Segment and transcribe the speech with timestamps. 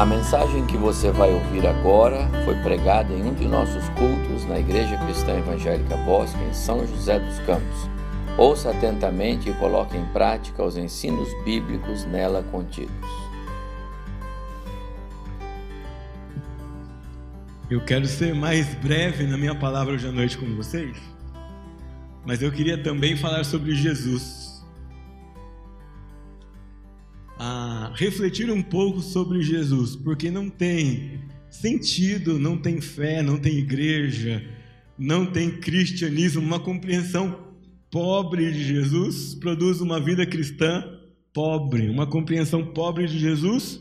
[0.00, 4.58] A mensagem que você vai ouvir agora foi pregada em um de nossos cultos na
[4.58, 7.86] Igreja Cristã Evangélica Bosque, em São José dos Campos.
[8.38, 12.90] Ouça atentamente e coloque em prática os ensinos bíblicos nela contidos.
[17.68, 20.96] Eu quero ser mais breve na minha palavra hoje à noite com vocês,
[22.24, 24.49] mas eu queria também falar sobre Jesus.
[27.94, 34.42] Refletir um pouco sobre Jesus, porque não tem sentido, não tem fé, não tem igreja,
[34.98, 37.48] não tem cristianismo, uma compreensão
[37.90, 40.84] pobre de Jesus produz uma vida cristã
[41.32, 43.80] pobre, uma compreensão pobre de Jesus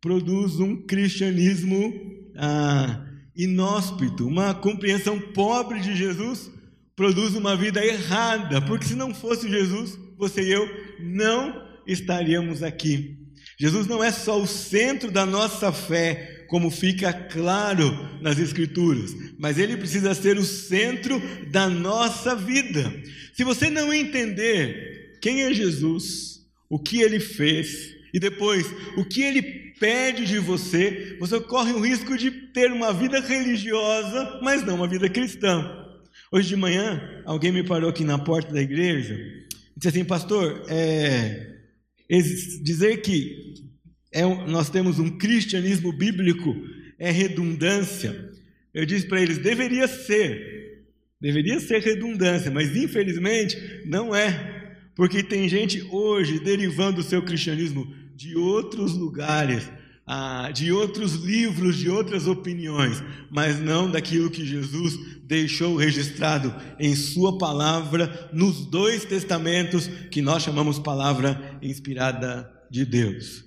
[0.00, 1.92] produz um cristianismo
[2.36, 6.50] ah, inóspito, uma compreensão pobre de Jesus
[6.94, 10.68] produz uma vida errada, porque se não fosse Jesus, você e eu
[11.00, 13.25] não estaríamos aqui.
[13.58, 19.58] Jesus não é só o centro da nossa fé, como fica claro nas Escrituras, mas
[19.58, 22.92] ele precisa ser o centro da nossa vida.
[23.32, 29.22] Se você não entender quem é Jesus, o que ele fez e depois o que
[29.22, 29.42] ele
[29.78, 34.88] pede de você, você corre o risco de ter uma vida religiosa, mas não uma
[34.88, 35.84] vida cristã.
[36.30, 40.64] Hoje de manhã, alguém me parou aqui na porta da igreja e disse assim: Pastor,
[40.68, 41.55] é,
[42.08, 43.54] Dizer que
[44.12, 46.54] é nós temos um cristianismo bíblico
[46.98, 48.32] é redundância.
[48.72, 50.84] Eu disse para eles: deveria ser,
[51.20, 57.92] deveria ser redundância, mas infelizmente não é, porque tem gente hoje derivando o seu cristianismo
[58.14, 59.70] de outros lugares,
[60.06, 66.94] ah, de outros livros, de outras opiniões, mas não daquilo que Jesus deixou registrado em
[66.94, 73.44] Sua palavra, nos dois testamentos que nós chamamos palavra inspirada de Deus.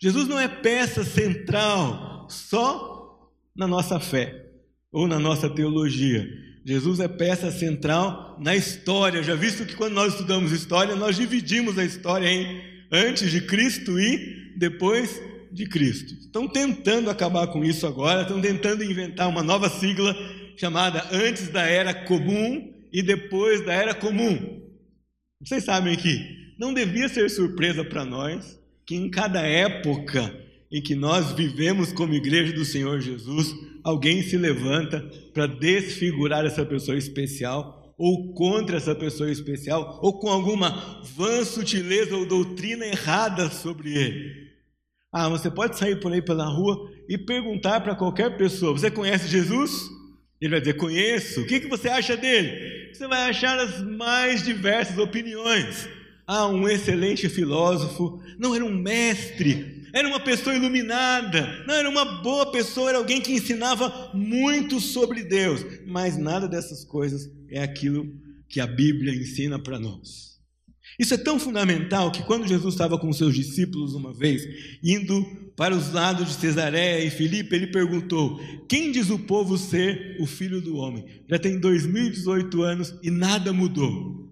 [0.00, 4.46] Jesus não é peça central só na nossa fé
[4.90, 6.28] ou na nossa teologia.
[6.64, 9.22] Jesus é peça central na história.
[9.22, 13.98] Já visto que quando nós estudamos história, nós dividimos a história em antes de Cristo
[13.98, 15.20] e depois
[15.52, 16.14] de Cristo.
[16.14, 20.14] Estão tentando acabar com isso agora, estão tentando inventar uma nova sigla
[20.56, 24.60] chamada antes da era comum e depois da era comum.
[25.42, 30.34] Vocês sabem que não devia ser surpresa para nós que em cada época
[30.70, 33.52] em que nós vivemos como igreja do Senhor Jesus,
[33.82, 35.00] alguém se levanta
[35.34, 42.16] para desfigurar essa pessoa especial ou contra essa pessoa especial, ou com alguma vã sutileza
[42.16, 44.49] ou doutrina errada sobre ele.
[45.12, 49.28] Ah, você pode sair por aí pela rua e perguntar para qualquer pessoa: Você conhece
[49.28, 49.90] Jesus?
[50.40, 51.40] Ele vai dizer: Conheço.
[51.40, 52.92] O que, que você acha dele?
[52.92, 55.88] Você vai achar as mais diversas opiniões.
[56.26, 58.22] Ah, um excelente filósofo.
[58.38, 59.88] Não, era um mestre.
[59.92, 61.64] Era uma pessoa iluminada.
[61.66, 62.90] Não, era uma boa pessoa.
[62.90, 65.66] Era alguém que ensinava muito sobre Deus.
[65.86, 68.06] Mas nada dessas coisas é aquilo
[68.48, 70.39] que a Bíblia ensina para nós.
[70.98, 74.42] Isso é tão fundamental que quando Jesus estava com seus discípulos uma vez,
[74.82, 75.24] indo
[75.56, 80.26] para os lados de Cesareia e Filipe, ele perguntou: Quem diz o povo ser o
[80.26, 81.04] filho do homem?
[81.28, 84.30] Já tem 2018 anos e nada mudou.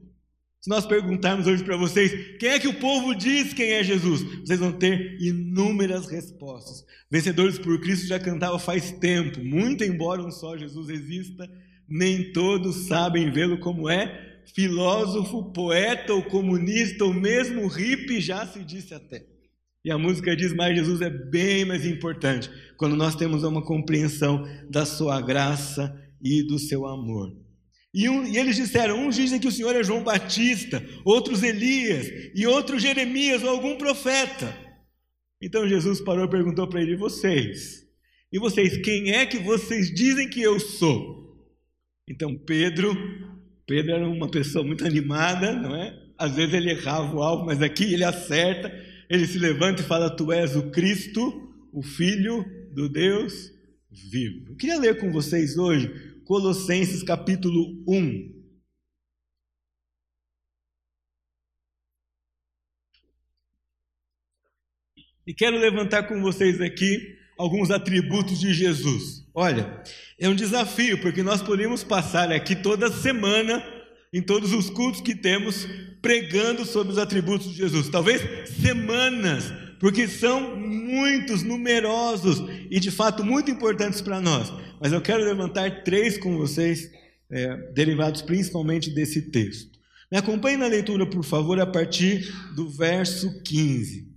[0.60, 4.22] Se nós perguntarmos hoje para vocês, quem é que o povo diz quem é Jesus?
[4.40, 6.84] Vocês vão ter inúmeras respostas.
[7.10, 11.48] Vencedores por Cristo já cantava faz tempo, muito embora um só Jesus exista,
[11.88, 18.64] nem todos sabem vê-lo como é, filósofo, poeta ou comunista ou mesmo hippie já se
[18.64, 19.26] disse até.
[19.84, 24.44] E a música diz, mas Jesus é bem mais importante quando nós temos uma compreensão
[24.68, 27.32] da sua graça e do seu amor.
[27.94, 32.06] E, um, e, eles disseram: uns dizem que o Senhor é João Batista, outros Elias,
[32.34, 34.54] e outros Jeremias ou algum profeta.
[35.40, 37.86] Então Jesus parou e perguntou para ele: vocês?
[38.30, 41.34] E vocês, quem é que vocês dizem que eu sou?
[42.06, 42.94] Então Pedro
[43.68, 45.94] Pedro era uma pessoa muito animada, não é?
[46.16, 48.72] Às vezes ele errava o alvo, mas aqui ele acerta.
[49.10, 51.20] Ele se levanta e fala: Tu és o Cristo,
[51.70, 53.52] o Filho do Deus
[53.90, 54.52] vivo.
[54.52, 55.92] Eu queria ler com vocês hoje
[56.24, 58.38] Colossenses capítulo 1.
[65.26, 69.28] E quero levantar com vocês aqui alguns atributos de Jesus.
[69.34, 69.82] Olha,
[70.18, 73.64] é um desafio, porque nós podemos passar aqui toda semana,
[74.12, 75.68] em todos os cultos que temos,
[76.02, 77.88] pregando sobre os atributos de Jesus.
[77.88, 78.20] Talvez
[78.60, 84.52] semanas, porque são muitos, numerosos e de fato muito importantes para nós.
[84.80, 86.90] Mas eu quero levantar três com vocês,
[87.30, 89.78] é, derivados principalmente desse texto.
[90.10, 94.08] Me acompanhe na leitura, por favor, a partir do verso 15.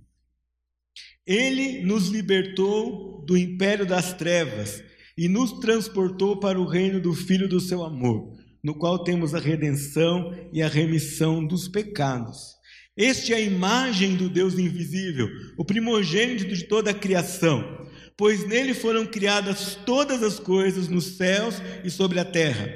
[1.24, 4.82] Ele nos libertou do império das trevas
[5.16, 8.32] e nos transportou para o reino do Filho do seu amor,
[8.62, 12.56] no qual temos a redenção e a remissão dos pecados.
[12.96, 17.88] Este é a imagem do Deus invisível, o primogênito de toda a criação,
[18.18, 22.68] pois nele foram criadas todas as coisas nos céus e sobre a terra,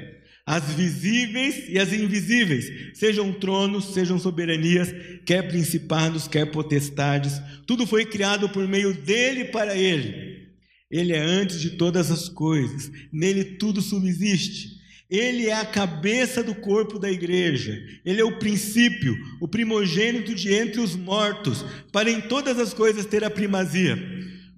[0.43, 4.91] as visíveis e as invisíveis, sejam tronos, sejam soberanias,
[5.25, 10.26] quer principados, quer potestades, tudo foi criado por meio dele e para ele.
[10.89, 14.77] Ele é antes de todas as coisas, nele tudo subsiste.
[15.09, 20.53] Ele é a cabeça do corpo da igreja, ele é o princípio, o primogênito de
[20.53, 21.63] entre os mortos,
[21.93, 23.97] para em todas as coisas ter a primazia,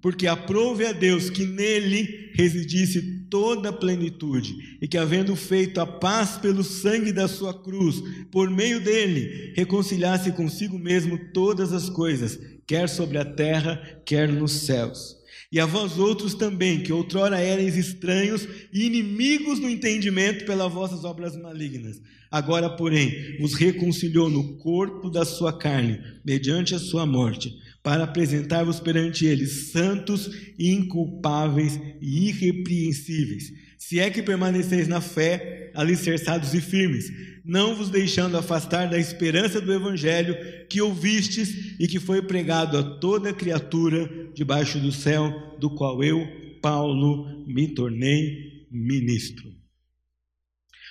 [0.02, 5.86] porque aprove a Deus que nele residisse toda a plenitude, e que, havendo feito a
[5.86, 8.02] paz pelo sangue da sua cruz,
[8.32, 14.52] por meio dele, reconciliasse consigo mesmo todas as coisas, quer sobre a terra, quer nos
[14.52, 15.19] céus
[15.52, 21.04] e a vós outros também, que outrora erais estranhos e inimigos do entendimento pelas vossas
[21.04, 22.00] obras malignas.
[22.32, 27.52] Agora, porém, vos reconciliou no corpo da sua carne, mediante a sua morte,
[27.82, 30.30] para apresentar-vos perante ele santos,
[30.60, 33.52] inculpáveis e irrepreensíveis.
[33.80, 37.12] Se é que permaneceis na fé, alicerçados e firmes,
[37.50, 40.38] não vos deixando afastar da esperança do Evangelho
[40.70, 46.28] que ouvistes e que foi pregado a toda criatura debaixo do céu, do qual eu,
[46.62, 49.50] Paulo, me tornei ministro.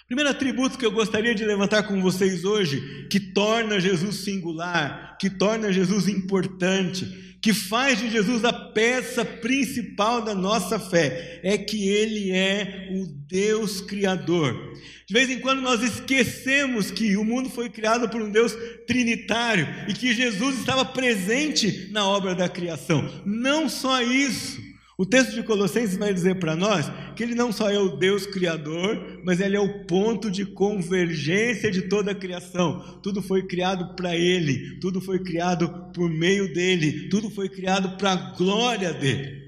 [0.08, 5.30] Primeiro atributo que eu gostaria de levantar com vocês hoje, que torna Jesus singular, que
[5.30, 11.88] torna Jesus importante, que faz de Jesus a peça principal da nossa fé, é que
[11.88, 14.74] Ele é o Deus Criador.
[15.06, 18.54] De vez em quando nós esquecemos que o mundo foi criado por um Deus
[18.86, 23.10] trinitário e que Jesus estava presente na obra da criação.
[23.24, 24.60] Não só isso,
[25.00, 28.26] o texto de Colossenses vai dizer para nós que ele não só é o Deus
[28.26, 33.00] criador, mas ele é o ponto de convergência de toda a criação.
[33.00, 38.12] Tudo foi criado para ele, tudo foi criado por meio dele, tudo foi criado para
[38.12, 39.38] a glória dele.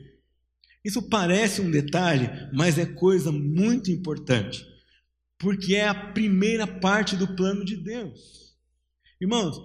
[0.85, 4.64] Isso parece um detalhe, mas é coisa muito importante,
[5.37, 8.55] porque é a primeira parte do plano de Deus.
[9.20, 9.61] Irmãos,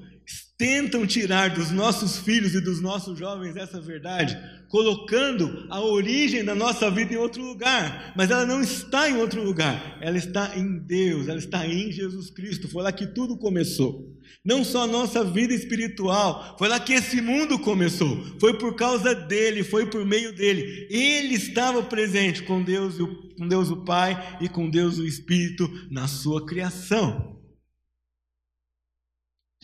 [0.58, 4.38] tentam tirar dos nossos filhos e dos nossos jovens essa verdade,
[4.70, 9.44] colocando a origem da nossa vida em outro lugar, mas ela não está em outro
[9.44, 12.70] lugar, ela está em Deus, ela está em Jesus Cristo.
[12.70, 14.16] Foi lá que tudo começou.
[14.44, 18.24] Não só a nossa vida espiritual, foi lá que esse mundo começou.
[18.40, 20.88] Foi por causa dele, foi por meio dele.
[20.90, 22.96] Ele estava presente com Deus,
[23.38, 27.35] com Deus o Pai e com Deus o Espírito na sua criação.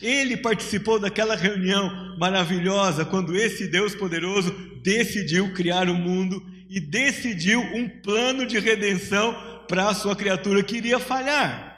[0.02, 4.50] Ele participou daquela reunião maravilhosa quando esse Deus poderoso
[4.82, 10.76] decidiu criar o mundo e decidiu um plano de redenção para a sua criatura que
[10.76, 11.70] iria falhar.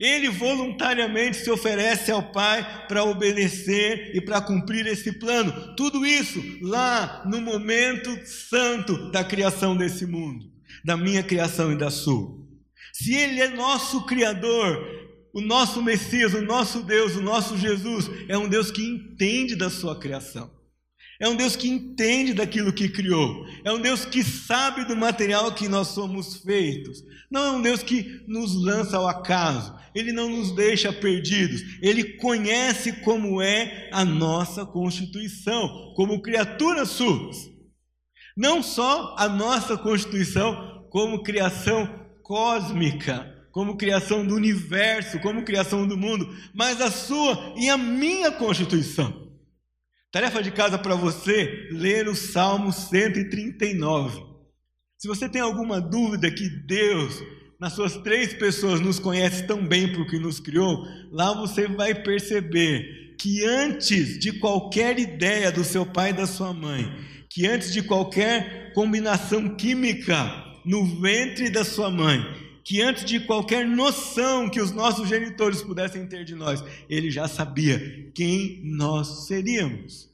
[0.00, 5.76] Ele voluntariamente se oferece ao Pai para obedecer e para cumprir esse plano.
[5.76, 10.50] Tudo isso lá no momento santo da criação desse mundo,
[10.82, 12.42] da minha criação e da sua.
[12.92, 15.03] Se Ele é nosso Criador,
[15.34, 19.68] o nosso Messias, o nosso Deus, o nosso Jesus é um Deus que entende da
[19.68, 20.48] sua criação.
[21.20, 23.44] É um Deus que entende daquilo que criou.
[23.64, 27.02] É um Deus que sabe do material que nós somos feitos.
[27.30, 29.74] Não é um Deus que nos lança ao acaso.
[29.94, 31.62] Ele não nos deixa perdidos.
[31.82, 37.36] Ele conhece como é a nossa constituição, como criaturas suas.
[38.36, 41.88] Não só a nossa constituição, como criação
[42.22, 48.32] cósmica como criação do universo, como criação do mundo, mas a sua e a minha
[48.32, 49.30] constituição.
[50.10, 54.20] Tarefa de casa para você, ler o Salmo 139.
[54.98, 57.22] Se você tem alguma dúvida que Deus,
[57.60, 63.14] nas suas três pessoas, nos conhece tão bem porque nos criou, lá você vai perceber
[63.20, 66.92] que antes de qualquer ideia do seu pai e da sua mãe,
[67.30, 72.20] que antes de qualquer combinação química no ventre da sua mãe,
[72.64, 77.28] que antes de qualquer noção que os nossos genitores pudessem ter de nós, ele já
[77.28, 80.08] sabia quem nós seríamos.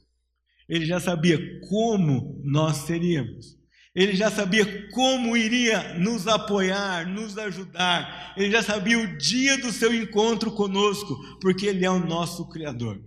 [0.67, 3.57] Ele já sabia como nós seríamos.
[3.93, 8.33] Ele já sabia como iria nos apoiar, nos ajudar.
[8.37, 13.01] Ele já sabia o dia do seu encontro conosco, porque Ele é o nosso Criador.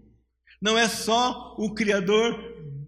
[0.60, 2.38] Não é só o Criador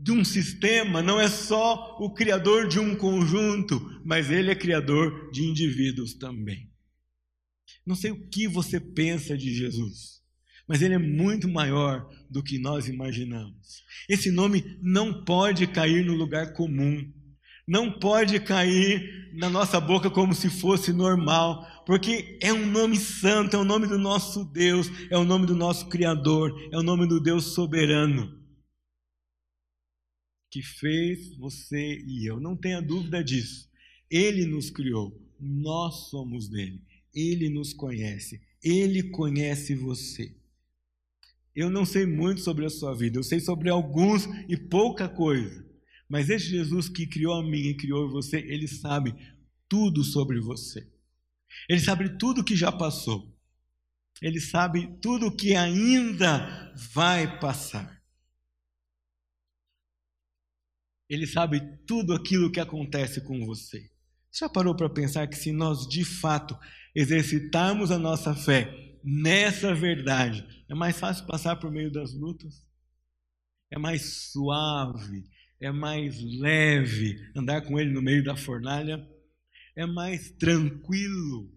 [0.06, 5.32] de um sistema, não é só o criador de um conjunto, mas ele é criador
[5.32, 6.70] de indivíduos também.
[7.84, 10.22] Não sei o que você pensa de Jesus.
[10.68, 13.84] mas ele é muito maior do que nós imaginamos.
[14.08, 17.04] Esse nome não pode cair no lugar comum,
[17.66, 23.56] não pode cair na nossa boca como se fosse normal, porque é um nome santo,
[23.56, 27.06] é o nome do nosso Deus, é o nome do nosso Criador, é o nome
[27.06, 28.45] do Deus soberano
[30.50, 32.40] que fez você e eu.
[32.40, 33.68] Não tenha dúvida disso.
[34.10, 36.80] Ele nos criou, nós somos dele.
[37.14, 40.36] Ele nos conhece, ele conhece você.
[41.54, 45.64] Eu não sei muito sobre a sua vida, eu sei sobre alguns e pouca coisa.
[46.06, 49.14] Mas esse Jesus que criou a mim e criou você, ele sabe
[49.66, 50.86] tudo sobre você.
[51.68, 53.34] Ele sabe tudo que já passou.
[54.20, 57.95] Ele sabe tudo que ainda vai passar.
[61.08, 63.90] Ele sabe tudo aquilo que acontece com você.
[64.32, 66.58] Já parou para pensar que se nós de fato
[66.94, 72.66] exercitarmos a nossa fé nessa verdade, é mais fácil passar por meio das lutas.
[73.70, 75.24] É mais suave,
[75.60, 79.06] é mais leve andar com ele no meio da fornalha.
[79.76, 81.52] É mais tranquilo,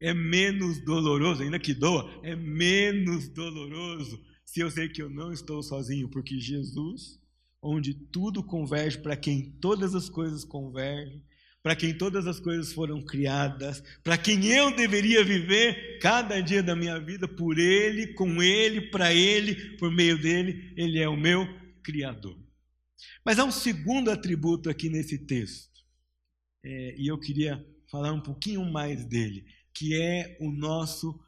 [0.00, 5.32] é menos doloroso, ainda que doa, é menos doloroso se eu sei que eu não
[5.32, 7.18] estou sozinho, porque Jesus,
[7.62, 11.22] onde tudo converge para quem todas as coisas convergem,
[11.62, 16.74] para quem todas as coisas foram criadas, para quem eu deveria viver cada dia da
[16.74, 21.46] minha vida por Ele, com Ele, para Ele, por meio dele, Ele é o meu
[21.84, 22.36] Criador.
[23.24, 25.70] Mas há um segundo atributo aqui nesse texto,
[26.64, 31.20] é, e eu queria falar um pouquinho mais dele, que é o nosso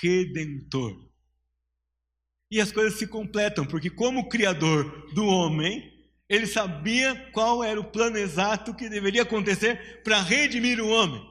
[0.00, 1.08] Redentor.
[2.50, 5.92] E as coisas se completam, porque, como Criador do homem,
[6.28, 11.22] ele sabia qual era o plano exato que deveria acontecer para redimir o homem.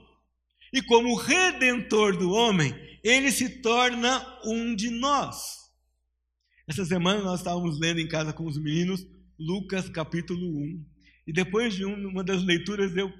[0.71, 5.57] E como redentor do homem, ele se torna um de nós.
[6.67, 9.07] Essa semana nós estávamos lendo em casa com os meninos
[9.39, 10.86] Lucas capítulo 1.
[11.27, 13.12] E depois de uma das leituras eu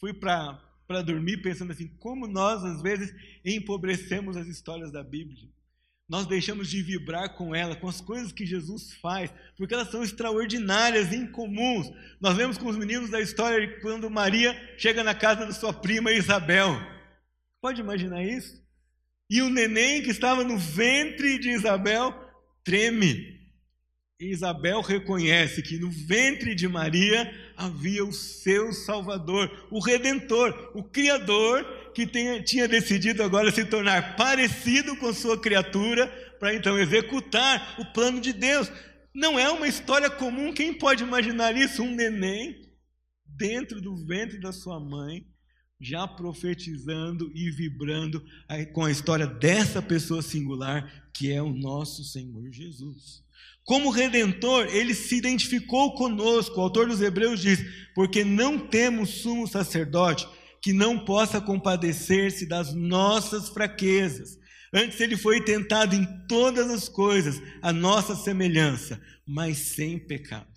[0.00, 5.48] fui para dormir pensando assim, como nós às vezes empobrecemos as histórias da Bíblia
[6.08, 10.04] nós deixamos de vibrar com ela, com as coisas que Jesus faz, porque elas são
[10.04, 11.90] extraordinárias, incomuns.
[12.20, 15.72] Nós vemos com os meninos da história de quando Maria chega na casa da sua
[15.72, 16.80] prima Isabel.
[17.60, 18.64] Pode imaginar isso?
[19.28, 22.14] E o neném que estava no ventre de Isabel
[22.62, 23.36] treme.
[24.20, 30.84] E Isabel reconhece que no ventre de Maria havia o seu Salvador, o Redentor, o
[30.84, 36.06] Criador que tenha, tinha decidido agora se tornar parecido com sua criatura
[36.38, 38.70] para então executar o plano de Deus.
[39.14, 41.82] Não é uma história comum, quem pode imaginar isso?
[41.82, 42.54] Um neném
[43.24, 45.26] dentro do ventre da sua mãe,
[45.80, 48.22] já profetizando e vibrando
[48.74, 53.24] com a história dessa pessoa singular que é o nosso Senhor Jesus.
[53.64, 56.58] Como redentor, ele se identificou conosco.
[56.58, 57.58] O autor dos Hebreus diz:
[57.94, 60.28] porque não temos sumo sacerdote
[60.66, 64.36] que não possa compadecer-se das nossas fraquezas.
[64.74, 70.52] Antes ele foi tentado em todas as coisas, a nossa semelhança, mas sem pecado.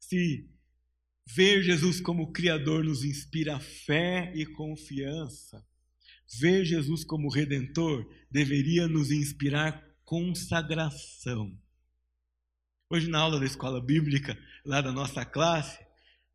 [0.00, 0.50] Se
[1.28, 5.64] ver Jesus como Criador nos inspira fé e confiança,
[6.40, 11.56] ver Jesus como Redentor deveria nos inspirar consagração.
[12.90, 15.78] Hoje, na aula da escola bíblica, lá da nossa classe,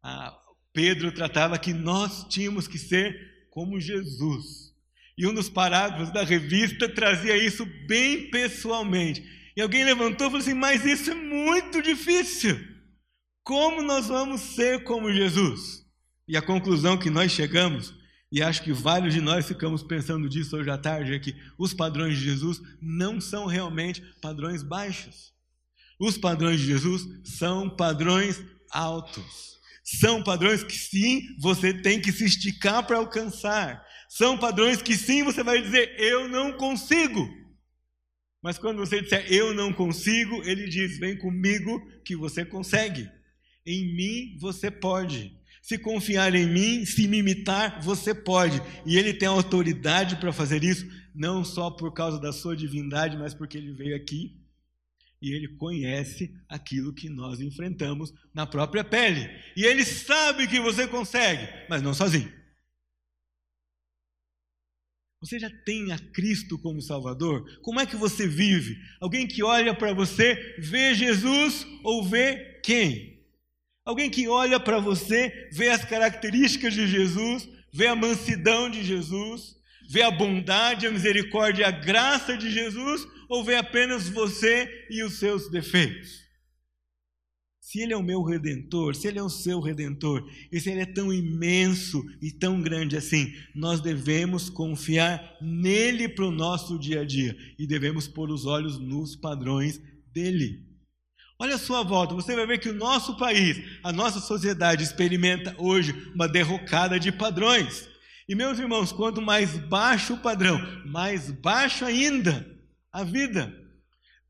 [0.02, 0.41] a
[0.74, 4.72] Pedro tratava que nós tínhamos que ser como Jesus.
[5.18, 9.24] E um dos parágrafos da revista trazia isso bem pessoalmente.
[9.56, 12.60] E alguém levantou e falou assim: Mas isso é muito difícil.
[13.44, 15.86] Como nós vamos ser como Jesus?
[16.28, 17.94] E a conclusão que nós chegamos,
[18.32, 21.74] e acho que vários de nós ficamos pensando disso hoje à tarde, é que os
[21.74, 25.34] padrões de Jesus não são realmente padrões baixos.
[26.00, 29.60] Os padrões de Jesus são padrões altos.
[29.84, 33.84] São padrões que sim, você tem que se esticar para alcançar.
[34.10, 37.28] São padrões que sim, você vai dizer, eu não consigo.
[38.44, 43.10] Mas quando você disser, eu não consigo, ele diz, vem comigo que você consegue.
[43.66, 45.40] Em mim você pode.
[45.62, 48.60] Se confiar em mim, se me imitar, você pode.
[48.86, 53.34] E ele tem autoridade para fazer isso, não só por causa da sua divindade, mas
[53.34, 54.41] porque ele veio aqui
[55.22, 59.30] e ele conhece aquilo que nós enfrentamos na própria pele.
[59.56, 62.32] E ele sabe que você consegue, mas não sozinho.
[65.22, 67.46] Você já tem a Cristo como Salvador?
[67.62, 68.76] Como é que você vive?
[69.00, 73.22] Alguém que olha para você, vê Jesus ou vê quem?
[73.86, 79.62] Alguém que olha para você, vê as características de Jesus, vê a mansidão de Jesus,
[79.92, 85.18] Vê a bondade, a misericórdia a graça de Jesus ou vê apenas você e os
[85.18, 86.20] seus defeitos?
[87.62, 90.82] Se Ele é o meu redentor, se Ele é o seu redentor, e se Ele
[90.82, 97.00] é tão imenso e tão grande assim, nós devemos confiar nele para o nosso dia
[97.00, 99.82] a dia e devemos pôr os olhos nos padrões
[100.14, 100.66] dele.
[101.40, 105.56] Olha a sua volta, você vai ver que o nosso país, a nossa sociedade experimenta
[105.58, 107.88] hoje uma derrocada de padrões.
[108.28, 112.52] E meus irmãos, quanto mais baixo o padrão, mais baixo ainda
[112.92, 113.52] a vida.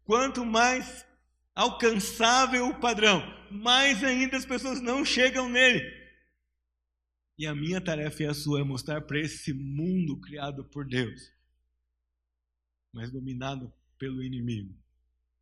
[0.03, 1.05] Quanto mais
[1.53, 5.81] alcançável o padrão, mais ainda as pessoas não chegam nele.
[7.37, 11.31] E a minha tarefa e a sua é mostrar para esse mundo criado por Deus,
[12.93, 14.77] mas dominado pelo inimigo,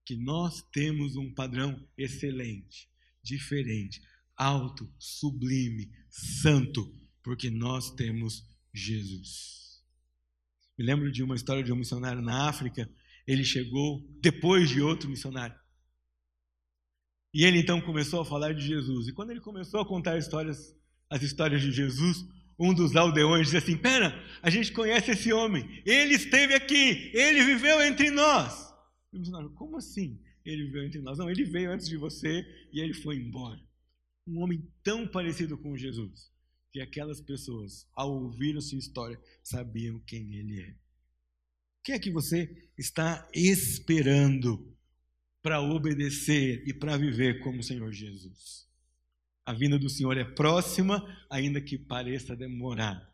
[0.06, 2.90] que nós temos um padrão excelente,
[3.22, 4.02] diferente,
[4.36, 9.84] alto, sublime, santo, porque nós temos Jesus.
[10.78, 12.90] Me lembro de uma história de um missionário na África.
[13.30, 15.56] Ele chegou depois de outro missionário.
[17.32, 19.08] E ele então começou a falar de Jesus.
[19.08, 20.76] E quando ele começou a contar histórias,
[21.08, 22.26] as histórias de Jesus,
[22.60, 27.46] um dos aldeões disse assim: Pera, a gente conhece esse homem, ele esteve aqui, ele
[27.46, 28.74] viveu entre nós.
[29.14, 31.20] E o como assim ele viveu entre nós?
[31.20, 32.44] Não, ele veio antes de você
[32.74, 33.62] e ele foi embora.
[34.28, 36.32] Um homem tão parecido com Jesus,
[36.72, 40.89] que aquelas pessoas, ao ouvir a sua história, sabiam quem ele é.
[41.80, 44.70] O que é que você está esperando
[45.42, 48.68] para obedecer e para viver como o Senhor Jesus.
[49.46, 53.10] A vinda do Senhor é próxima, ainda que pareça demorar.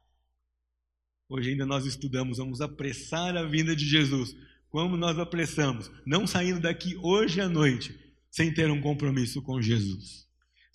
[1.29, 4.35] Hoje ainda nós estudamos, vamos apressar a vinda de Jesus.
[4.69, 5.89] Como nós apressamos?
[6.05, 7.97] Não saindo daqui hoje à noite
[8.29, 10.24] sem ter um compromisso com Jesus.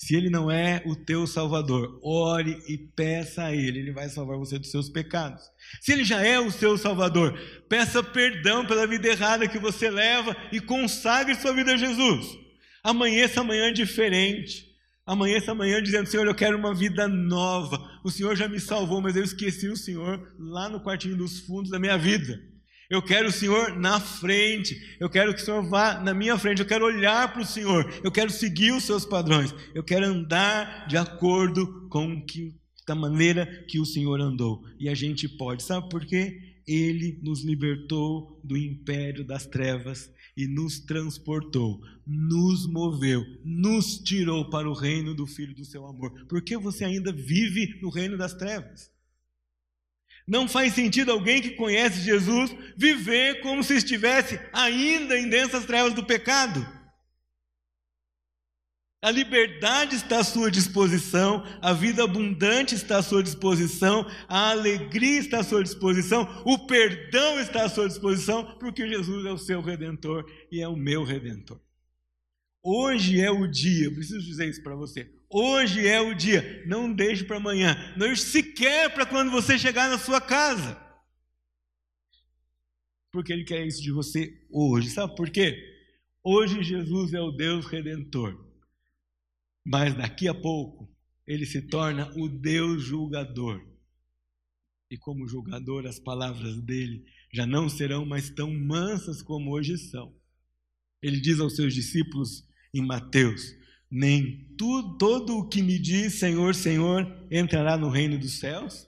[0.00, 4.38] Se ele não é o teu salvador, ore e peça a ele, ele vai salvar
[4.38, 5.42] você dos seus pecados.
[5.78, 7.38] Se ele já é o seu salvador,
[7.68, 12.26] peça perdão pela vida errada que você leva e consagre sua vida a Jesus.
[12.82, 14.70] Amanheça amanhã diferente.
[15.04, 17.78] Amanheça amanhã dizendo: Senhor, eu quero uma vida nova.
[18.02, 21.70] O Senhor já me salvou, mas eu esqueci o Senhor lá no quartinho dos fundos
[21.70, 22.40] da minha vida.
[22.90, 24.96] Eu quero o Senhor na frente.
[24.98, 26.60] Eu quero que o Senhor vá na minha frente.
[26.60, 27.88] Eu quero olhar para o Senhor.
[28.02, 29.54] Eu quero seguir os seus padrões.
[29.72, 32.52] Eu quero andar de acordo com que,
[32.84, 34.64] da maneira que o Senhor andou.
[34.76, 35.62] E a gente pode.
[35.62, 36.36] Sabe por quê?
[36.66, 44.68] Ele nos libertou do império das trevas e nos transportou, nos moveu, nos tirou para
[44.68, 46.26] o reino do Filho do seu amor.
[46.26, 48.90] Por que você ainda vive no reino das trevas?
[50.30, 55.92] Não faz sentido alguém que conhece Jesus viver como se estivesse ainda em densas trevas
[55.92, 56.64] do pecado.
[59.02, 65.18] A liberdade está à sua disposição, a vida abundante está à sua disposição, a alegria
[65.18, 69.60] está à sua disposição, o perdão está à sua disposição, porque Jesus é o seu
[69.60, 71.60] redentor e é o meu redentor.
[72.62, 75.10] Hoje é o dia, preciso dizer isso para você.
[75.30, 79.88] Hoje é o dia, não deixe para amanhã, não deixe sequer para quando você chegar
[79.88, 80.78] na sua casa.
[83.10, 84.90] Porque Ele quer isso de você hoje.
[84.90, 85.58] Sabe por quê?
[86.22, 88.38] Hoje Jesus é o Deus redentor,
[89.64, 90.94] mas daqui a pouco
[91.26, 93.66] Ele se torna o Deus julgador.
[94.90, 100.14] E como julgador, as palavras dele já não serão mais tão mansas como hoje são.
[101.00, 103.54] Ele diz aos seus discípulos em Mateus:
[103.90, 108.86] nem tu, todo o que me diz Senhor, Senhor entrará no reino dos céus,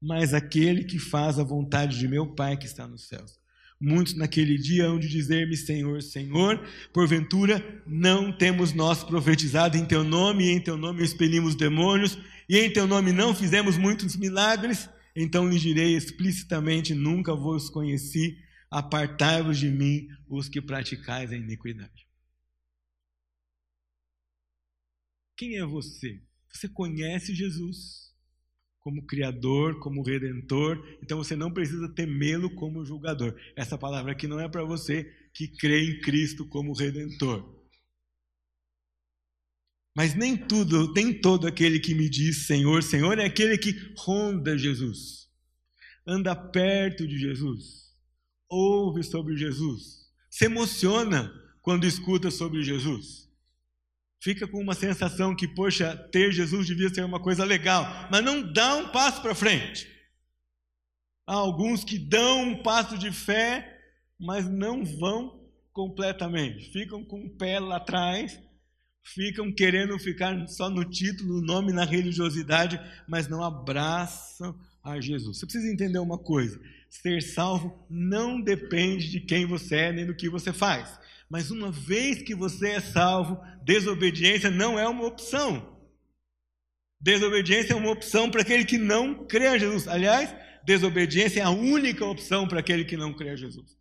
[0.00, 3.38] mas aquele que faz a vontade de meu Pai que está nos céus.
[3.80, 10.04] Muitos naquele dia hão de dizer-me Senhor, Senhor, porventura não temos nós profetizado em teu
[10.04, 12.16] nome, e em teu nome expelimos demônios,
[12.48, 14.88] e em teu nome não fizemos muitos milagres?
[15.16, 18.38] Então lhes direi explicitamente: nunca vos conheci,
[18.70, 22.03] apartai-vos de mim, os que praticais a iniquidade.
[25.36, 26.22] Quem é você?
[26.52, 28.04] Você conhece Jesus
[28.80, 33.34] como Criador, como Redentor, então você não precisa temê-lo como julgador.
[33.56, 37.50] Essa palavra aqui não é para você que crê em Cristo como Redentor.
[39.96, 44.58] Mas nem tudo, nem todo aquele que me diz Senhor, Senhor é aquele que ronda
[44.58, 45.30] Jesus,
[46.06, 47.94] anda perto de Jesus,
[48.48, 53.23] ouve sobre Jesus, se emociona quando escuta sobre Jesus
[54.24, 58.40] fica com uma sensação que, poxa, ter Jesus devia ser uma coisa legal, mas não
[58.40, 59.86] dá um passo para frente.
[61.26, 63.78] Há alguns que dão um passo de fé,
[64.18, 68.40] mas não vão completamente, ficam com o pé lá atrás,
[69.02, 75.38] ficam querendo ficar só no título, no nome, na religiosidade, mas não abraçam a Jesus.
[75.38, 76.58] Você precisa entender uma coisa:
[76.88, 80.98] ser salvo não depende de quem você é nem do que você faz.
[81.30, 85.74] Mas uma vez que você é salvo, desobediência não é uma opção.
[87.00, 89.86] Desobediência é uma opção para aquele que não crê a Jesus.
[89.88, 90.34] Aliás,
[90.64, 93.76] desobediência é a única opção para aquele que não crê a Jesus.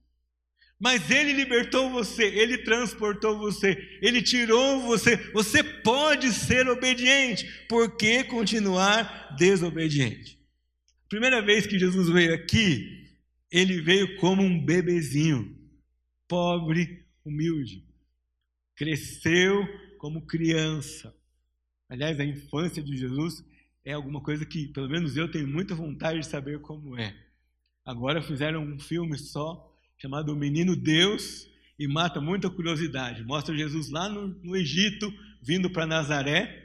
[0.80, 5.16] Mas ele libertou você, ele transportou você, ele tirou você.
[5.32, 10.38] Você pode ser obediente, por que continuar desobediente?
[11.08, 13.08] Primeira vez que Jesus veio aqui,
[13.50, 15.56] ele veio como um bebezinho,
[16.28, 17.86] pobre, humilde.
[18.76, 21.16] Cresceu como criança.
[21.90, 23.44] Aliás, a infância de Jesus
[23.86, 27.16] é alguma coisa que, pelo menos eu tenho muita vontade de saber como é.
[27.86, 33.24] Agora fizeram um filme só chamado O Menino Deus e mata muita curiosidade.
[33.24, 36.62] Mostra Jesus lá no, no Egito, vindo para Nazaré,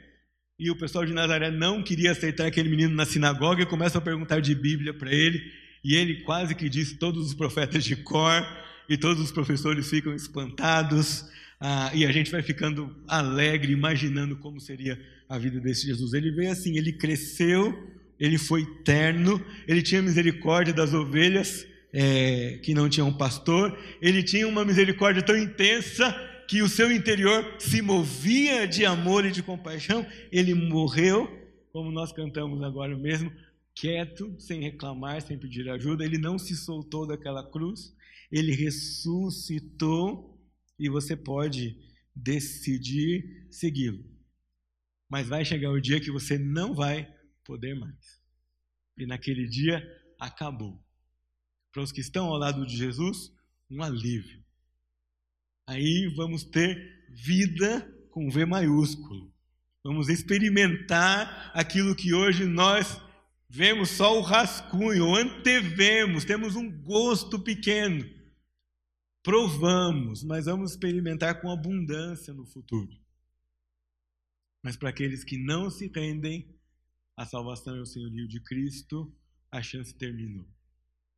[0.57, 4.01] e o pessoal de Nazaré não queria aceitar aquele menino na sinagoga e começa a
[4.01, 5.41] perguntar de Bíblia para ele,
[5.83, 8.43] e ele quase que diz todos os profetas de cor,
[8.89, 11.25] e todos os professores ficam espantados,
[11.61, 16.13] ah, e a gente vai ficando alegre, imaginando como seria a vida desse Jesus.
[16.13, 17.77] Ele veio assim, ele cresceu,
[18.19, 24.47] ele foi terno, ele tinha misericórdia das ovelhas é, que não tinham pastor, ele tinha
[24.47, 26.13] uma misericórdia tão intensa
[26.47, 30.05] que o seu interior se movia de amor e de compaixão.
[30.31, 31.29] Ele morreu,
[31.71, 33.31] como nós cantamos agora mesmo,
[33.75, 36.03] quieto, sem reclamar, sem pedir ajuda.
[36.03, 37.93] Ele não se soltou daquela cruz,
[38.31, 40.39] ele ressuscitou
[40.77, 41.77] e você pode
[42.15, 44.03] decidir segui-lo.
[45.09, 47.11] Mas vai chegar o dia que você não vai
[47.43, 48.21] poder mais.
[48.97, 49.83] E naquele dia
[50.19, 50.83] acabou.
[51.71, 53.31] Para os que estão ao lado de Jesus,
[53.69, 54.43] um alívio.
[55.67, 59.33] Aí vamos ter vida com V maiúsculo.
[59.83, 62.99] Vamos experimentar aquilo que hoje nós
[63.47, 68.18] vemos só o rascunho, antevemos, temos um gosto pequeno.
[69.23, 72.89] Provamos, mas vamos experimentar com abundância no futuro.
[74.63, 76.47] Mas para aqueles que não se rendem
[77.15, 79.13] à salvação e ao senhorio de Cristo,
[79.51, 80.47] a chance terminou.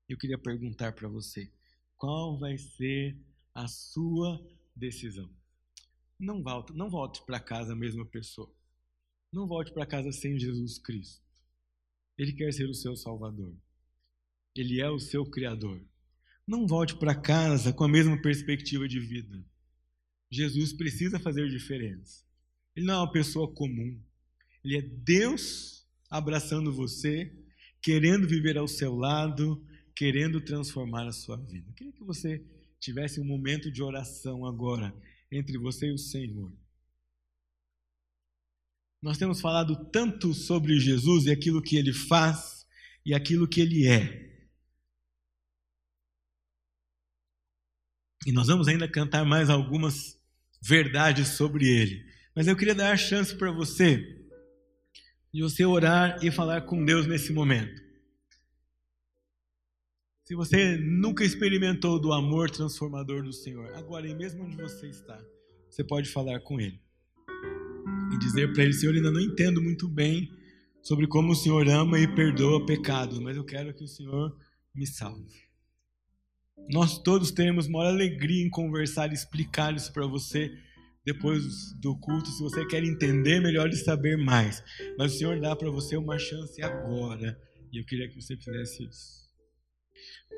[0.09, 1.51] Eu queria perguntar para você:
[1.95, 3.17] qual vai ser
[3.53, 4.39] a sua
[4.75, 5.29] decisão?
[6.19, 8.51] Não volte, não volte para casa a mesma pessoa.
[9.31, 11.23] Não volte para casa sem Jesus Cristo.
[12.17, 13.55] Ele quer ser o seu Salvador.
[14.55, 15.81] Ele é o seu Criador.
[16.51, 19.41] Não volte para casa com a mesma perspectiva de vida.
[20.29, 22.25] Jesus precisa fazer diferença.
[22.75, 23.97] Ele não é uma pessoa comum.
[24.61, 27.33] Ele é Deus abraçando você,
[27.81, 31.69] querendo viver ao seu lado, querendo transformar a sua vida.
[31.69, 32.45] Eu queria que você
[32.81, 34.93] tivesse um momento de oração agora
[35.31, 36.51] entre você e o Senhor.
[39.01, 42.67] Nós temos falado tanto sobre Jesus e aquilo que ele faz
[43.05, 44.30] e aquilo que ele é.
[48.25, 50.19] E nós vamos ainda cantar mais algumas
[50.61, 52.05] verdades sobre ele.
[52.35, 53.97] Mas eu queria dar a chance para você
[55.33, 57.81] de você orar e falar com Deus nesse momento.
[60.25, 65.19] Se você nunca experimentou do amor transformador do Senhor, agora, e mesmo onde você está,
[65.69, 66.79] você pode falar com Ele
[68.13, 70.31] e dizer para Ele: Senhor, ainda não entendo muito bem
[70.81, 74.37] sobre como o Senhor ama e perdoa pecados, mas eu quero que o Senhor
[74.73, 75.50] me salve.
[76.69, 80.51] Nós todos temos maior alegria em conversar e explicar isso para você
[81.05, 84.63] depois do culto, se você quer entender melhor e saber mais.
[84.97, 87.37] Mas o Senhor dá para você uma chance agora.
[87.73, 89.21] E eu queria que você fizesse isso.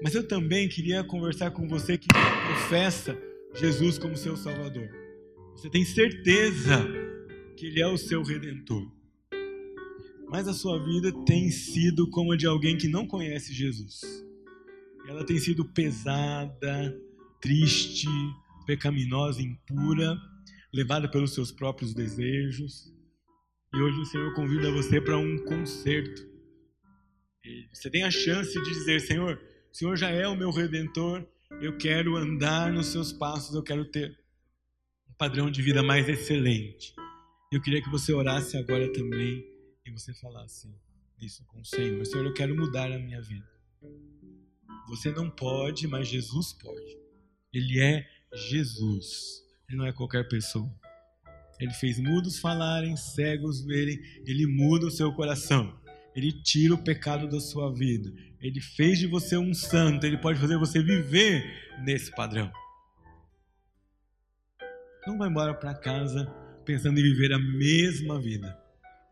[0.02, 3.18] Mas eu também queria conversar com você que professa
[3.56, 4.90] Jesus como seu Salvador.
[5.56, 6.86] Você tem certeza
[7.56, 8.92] que Ele é o seu Redentor.
[10.28, 14.02] Mas a sua vida tem sido como a de alguém que não conhece Jesus.
[15.08, 16.98] Ela tem sido pesada,
[17.42, 18.08] triste,
[18.66, 20.18] pecaminosa, impura
[20.74, 22.92] levada pelos seus próprios desejos.
[23.74, 26.28] E hoje o Senhor convida você para um concerto.
[27.72, 29.40] você tem a chance de dizer: Senhor,
[29.72, 31.26] o Senhor já é o meu redentor,
[31.62, 34.18] eu quero andar nos seus passos, eu quero ter
[35.10, 36.94] um padrão de vida mais excelente.
[37.52, 39.46] Eu queria que você orasse agora também
[39.86, 40.74] e você falasse
[41.20, 43.48] isso com o Senhor: Senhor, eu quero mudar a minha vida.
[44.88, 46.98] Você não pode, mas Jesus pode.
[47.54, 49.44] Ele é Jesus.
[49.70, 50.70] Ele não é qualquer pessoa.
[51.60, 55.80] Ele fez mudos falarem, cegos verem, ele muda o seu coração.
[56.16, 58.12] Ele tira o pecado da sua vida.
[58.42, 61.44] Ele fez de você um santo, ele pode fazer você viver
[61.84, 62.52] nesse padrão.
[65.08, 66.26] Não vai embora para casa
[66.66, 68.58] pensando em viver a mesma vida.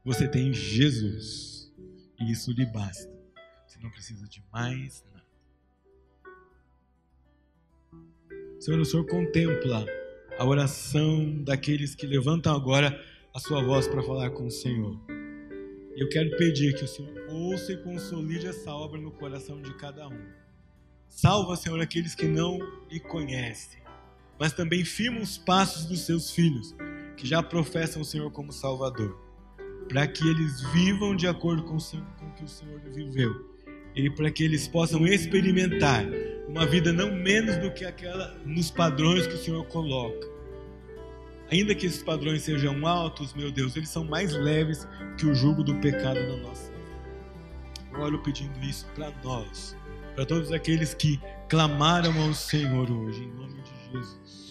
[0.04, 1.72] Você tem Jesus.
[2.20, 3.12] E isso lhe basta.
[3.68, 5.04] Você não precisa de mais
[8.62, 9.84] Senhor, o Senhor contempla
[10.38, 15.00] a oração daqueles que levantam agora a sua voz para falar com o Senhor.
[15.96, 19.74] E eu quero pedir que o Senhor ouça e consolide essa obra no coração de
[19.78, 20.28] cada um.
[21.10, 23.82] Salva, Senhor, aqueles que não lhe conhecem,
[24.40, 26.76] mas também firma os passos dos seus filhos,
[27.18, 29.20] que já professam o Senhor como Salvador,
[29.90, 33.52] para que eles vivam de acordo com o que o Senhor viveu
[33.96, 36.06] e para que eles possam experimentar
[36.48, 40.28] uma vida não menos do que aquela nos padrões que o Senhor coloca.
[41.52, 45.64] Ainda que esses padrões sejam altos, meu Deus, eles são mais leves que o jugo
[45.64, 48.04] do pecado na nossa vida.
[48.04, 49.76] Oro pedindo isso para nós,
[50.16, 54.51] para todos aqueles que clamaram ao Senhor hoje, em nome de Jesus.